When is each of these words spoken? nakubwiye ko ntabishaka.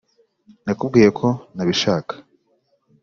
nakubwiye 0.63 1.09
ko 1.19 1.27
ntabishaka. 1.55 2.13